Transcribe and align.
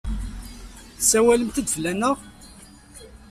Tessawalemt-d 0.97 1.67
fell-aneɣ? 1.75 2.17